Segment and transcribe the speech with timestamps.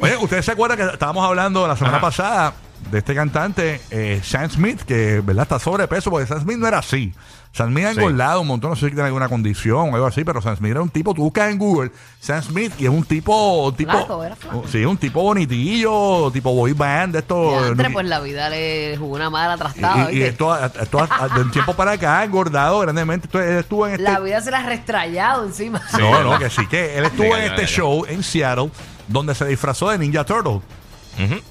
[0.00, 2.06] Oye, ¿ustedes se acuerdan que estábamos hablando la semana Ajá.
[2.06, 2.52] pasada
[2.90, 5.42] de este cantante, eh, Sam Smith, que ¿verdad?
[5.42, 6.10] está sobrepeso?
[6.10, 7.12] Porque Sam Smith no era así.
[7.52, 7.98] Sam Smith ha Sí.
[7.98, 10.70] engordado un montón, no sé si tiene alguna condición o algo así, pero Sam Smith
[10.72, 14.22] era un tipo, tú buscas en Google Sam Smith y es un tipo, tipo Flaco,
[14.22, 14.64] era flaco.
[14.70, 17.62] sí, un tipo bonitillo, tipo boy band, de estos.
[17.70, 20.12] Antes, pues la vida le jugó una mala y, trastada.
[20.12, 23.26] y- y esto, esto de un tiempo para acá ha engordado grandemente.
[23.26, 24.02] Entonces, él estuvo en este.
[24.04, 25.80] La vida se la ha restrayado encima.
[25.98, 28.70] No, no, que sí, que él estuvo Sí, en este show en Seattle
[29.08, 30.60] donde se disfrazó de Ninja Turtle.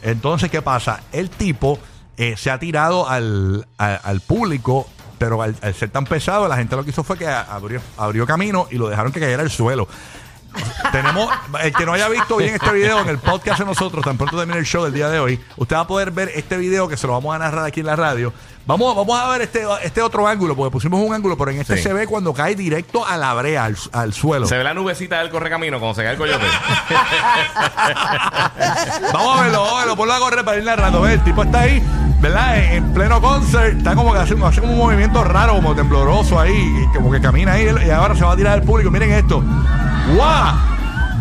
[0.02, 1.02] Entonces, ¿qué pasa?
[1.12, 1.80] El tipo
[2.18, 6.76] eh, se ha tirado al, al público, pero al, al ser tan pesado, la gente
[6.76, 9.88] lo que hizo fue que abrió, abrió camino y lo dejaron que cayera al suelo.
[10.92, 11.30] Tenemos,
[11.62, 14.38] el que no haya visto bien este video en el podcast de nosotros, tan pronto
[14.38, 16.98] termine el show del día de hoy, usted va a poder ver este video que
[16.98, 18.32] se lo vamos a narrar aquí en la radio.
[18.66, 21.78] Vamos, vamos a ver este, este otro ángulo, porque pusimos un ángulo, pero en este
[21.78, 21.84] Sí.
[21.84, 24.46] se ve cuando cae directo a la brea, al, al suelo.
[24.46, 26.46] Se ve la nubecita del correcamino cuando se cae el coyote.
[29.14, 31.02] Vamos a verlo, vamos a verlo, ponlo a correr para ir narrando.
[31.02, 31.82] Ve, El tipo está ahí,
[32.20, 32.58] ¿verdad?
[32.58, 36.40] En, en pleno concert, está como que hace, hace como un movimiento raro, como tembloroso
[36.40, 38.92] ahí, y como que camina ahí y ahora se va a tirar al público.
[38.92, 39.44] Miren esto.
[40.16, 40.56] ¡Guau!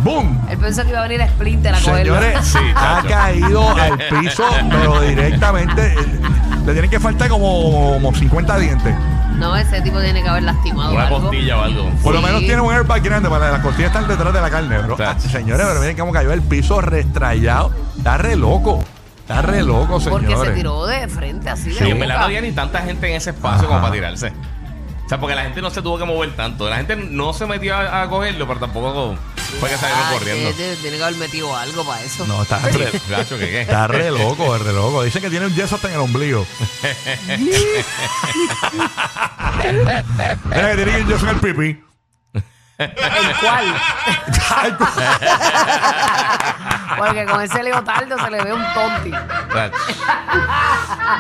[0.05, 0.41] ¡Boom!
[0.51, 2.15] Él pensó que iba a venir a Splinter a cogerlo.
[2.21, 3.09] Señores, Sí, ha chacho.
[3.09, 5.87] caído al piso, pero directamente.
[5.95, 6.21] eh,
[6.65, 8.95] Le tienen que faltar como, como 50 dientes.
[9.37, 11.21] No, ese tipo tiene que haber lastimado Una algo.
[11.23, 11.91] costilla o algo.
[12.03, 12.27] Por lo Sí.
[12.27, 14.97] menos tiene un airbag grande para las costillas están detrás de la carne, bro.
[14.97, 15.27] Chacho.
[15.27, 17.73] Ah, señores, pero miren cómo cayó el piso restrayado.
[17.99, 18.79] Está re loco.
[19.21, 20.29] Está re loco, señores.
[20.31, 23.09] Porque se tiró de frente así de Sí, en verdad no había ni tanta gente
[23.11, 23.83] en ese espacio como Ajá.
[23.89, 24.33] para tirarse.
[25.07, 26.69] O sea, porque la gente no se tuvo que mover tanto.
[26.69, 29.17] La gente no se metió a, a cogerlo, pero tampoco
[29.61, 30.51] fue que salieron Ah, corriendo.
[30.51, 32.27] que- que Tiene que haber metido algo para eso.
[32.27, 33.61] No, está re, Gacho, ¿qué qué?
[33.61, 35.05] está re loco, es re loco.
[35.05, 36.45] Dicen que tiene un yeso hasta en el ombligo.
[40.45, 41.83] Mira que tiene un yeso en el pipí.
[42.79, 43.75] ¿El cual?
[46.99, 49.11] Porque con ese leotardo se le ve un tonti.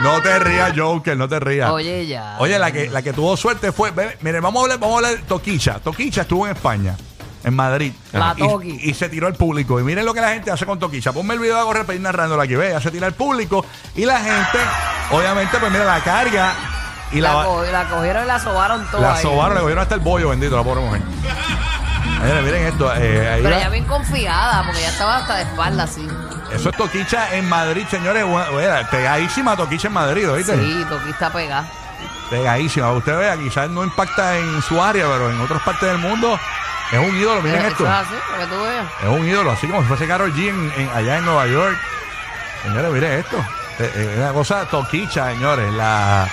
[0.02, 1.70] No te rías, Joker, no te rías.
[1.70, 2.36] Oye, ya.
[2.38, 3.91] Oye, la que, la que tuvo suerte fue.
[3.91, 5.78] ve, Miren, vamos a hablar, vamos a hablar de Toquicha.
[5.80, 6.97] Toquicha estuvo en España,
[7.44, 7.92] en Madrid.
[8.12, 8.78] La Y- Toqui.
[8.82, 9.78] Y, se tiró al público.
[9.80, 11.12] Y miren lo que la gente hace con Toquicha.
[11.12, 12.80] Ponme el video de correr para ir narrando la que vea.
[12.80, 13.64] Se tira al público.
[13.94, 14.58] Y la gente,
[15.10, 16.52] obviamente, pues mira, la carga.
[17.12, 19.00] Y la, la, co- la cogieron y la sobaron toda.
[19.10, 19.22] la ahí.
[19.22, 21.02] sobaron, le cogieron hasta el bollo, bendito, la pobre mujer.
[22.22, 22.93] Miren, miren esto.
[22.97, 23.61] eh, ahí Pero va.
[23.61, 26.09] ella bien confiada, porque ya estaba hasta de espalda así.
[26.53, 28.25] Eso es Toquicha en Madrid, señores.
[28.25, 30.55] Oye, Pegadísima Toquicha en Madrid, ¿oíste?
[30.56, 31.67] Sí, Toqui está pegada.
[32.31, 32.91] Pegadísima.
[32.93, 36.39] Usted vea, quizás no impacta en su área, pero en otras partes del mundo
[36.93, 37.43] es un ídolo.
[37.43, 37.84] Miren Eso esto.
[37.84, 38.87] es así, para que tú veas.
[39.03, 41.77] Es un ídolo, así como si fuese Karol G en- en- allá en Nueva York.
[42.62, 43.37] Señores, miren esto.
[43.78, 45.73] Eh, eh, Es una cosa toquicha, señores.
[45.75, 46.27] La...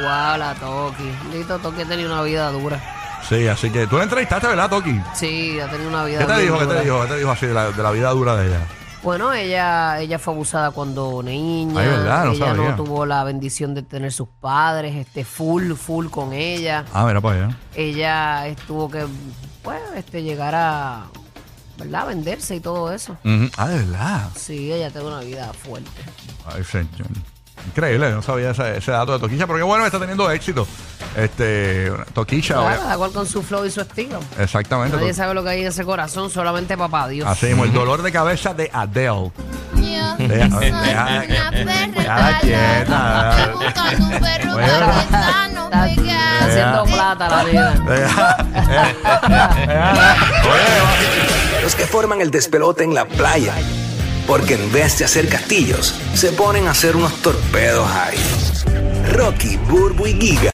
[0.00, 1.10] Wow, la Toki.
[1.32, 2.78] Lito Toki ha tenido una vida dura.
[3.28, 5.00] Sí, así que tú la entrevistaste, ¿verdad, Toki?
[5.14, 6.58] Sí, ha tenido una vida ¿Qué te bien dijo?
[6.58, 6.78] ¿Qué dura.
[6.78, 7.02] te dijo?
[7.02, 8.60] ¿Qué te dijo así de la, de la vida dura de ella?
[9.02, 11.80] Bueno, ella, ella fue abusada cuando niña.
[11.80, 12.24] Ay, ¿verdad?
[12.26, 12.70] No ella sabía.
[12.70, 16.84] no tuvo la bendición de tener sus padres, este, full, full con ella.
[16.92, 17.56] Ah, mira para allá.
[17.74, 19.04] Ella estuvo que,
[19.62, 21.06] pues, este, llegar a,
[21.78, 22.06] ¿verdad?
[22.06, 23.16] Venderse y todo eso.
[23.24, 23.48] Ujú.
[23.56, 24.28] Ah, de verdad.
[24.36, 25.90] Sí, ella tuvo una vida fuerte.
[26.46, 27.08] Ay, señor.
[27.66, 30.66] Increíble, no sabía ese, ese dato de Toquicha, pero qué bueno que está teniendo éxito.
[31.16, 34.18] Este, Toquicha, Claro, oye, cada cual con su flow y su estilo.
[34.38, 34.96] exactamente.
[34.96, 37.28] Nadie sabe lo que hay en ese corazón, solamente papá Dios.
[37.28, 39.30] Así mismo, el dolor de cabeza de Adele.
[39.76, 43.36] Yo Deja- soy deja- una perra déjala quieta.
[43.38, 46.48] Estoy buscando un perro Oye, cabezano Está, está pegado.
[46.48, 47.74] haciendo plata la vida.
[47.88, 48.36] Deja-
[48.66, 49.50] deja-
[50.52, 53.54] Oye, Los que forman el despelote en la playa.
[54.26, 58.18] Porque en vez de hacer castillos, se ponen a hacer unos torpedos ahí.
[59.12, 60.50] Rocky, Burbu y Giga.